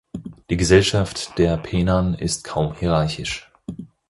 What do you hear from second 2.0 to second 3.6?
ist kaum hierarchisch.